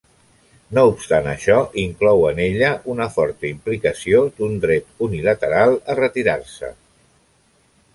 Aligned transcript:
No 0.77 0.83
obstant 0.91 1.29
això, 1.33 1.57
inclou 1.81 2.25
en 2.31 2.41
ella 2.47 2.71
una 2.95 3.09
forta 3.19 3.49
implicació 3.53 4.25
d'un 4.41 4.59
dret 4.67 5.07
unilateral 5.11 5.81
a 5.97 6.03
retirar-se. 6.05 6.77